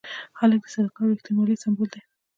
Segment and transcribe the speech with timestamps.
[0.39, 2.01] هلک د صداقت او ریښتینولۍ سمبول دی.